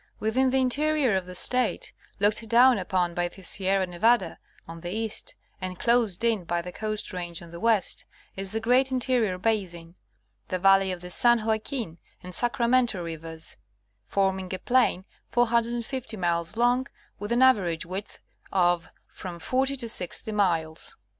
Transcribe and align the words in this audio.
Within 0.19 0.49
the 0.49 0.57
interior 0.59 1.15
of 1.15 1.27
the 1.27 1.35
State, 1.35 1.93
looked 2.19 2.49
down 2.49 2.79
upon 2.79 3.13
by 3.13 3.27
the 3.27 3.43
Sierra 3.43 3.85
Nevada 3.85 4.39
on 4.67 4.79
the 4.81 4.89
east, 4.89 5.35
and 5.61 5.77
closed 5.77 6.23
in 6.23 6.43
by 6.43 6.59
the 6.59 6.71
Coast 6.71 7.13
Range 7.13 7.39
on 7.39 7.51
the 7.51 7.59
west, 7.59 8.05
is 8.35 8.51
the 8.51 8.59
great 8.59 8.91
interior 8.91 9.37
basin— 9.37 9.93
the 10.47 10.57
valley 10.57 10.91
of 10.91 11.01
the 11.01 11.11
San 11.11 11.45
Joaquin 11.45 11.99
and 12.23 12.33
Sacramento 12.33 13.03
rivers— 13.03 13.57
forming 14.03 14.51
a 14.55 14.57
plain 14.57 15.05
450 15.29 16.17
miles 16.17 16.57
long, 16.57 16.87
with 17.19 17.31
an 17.31 17.43
average 17.43 17.85
width 17.85 18.17
of 18.51 18.87
from 19.05 19.37
40 19.37 19.75
to 19.75 19.87
60 19.87 20.31
miles. 20.31 20.95